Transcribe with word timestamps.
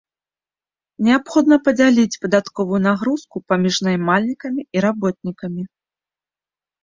Неабходна 1.07 1.57
падзяліць 1.65 2.19
падатковую 2.23 2.79
нагрузку 2.87 3.35
паміж 3.53 3.75
наймальнікамі 3.87 4.61
і 4.79 4.83
работнікамі. 4.87 5.63